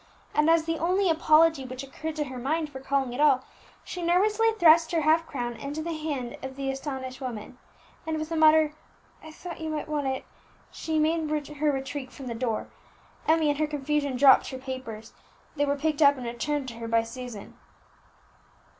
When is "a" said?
8.31-8.35